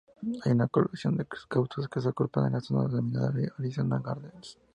[0.43, 4.57] Hay una colección de cactus que se agrupan en la zona denominada "Arizona Gardens".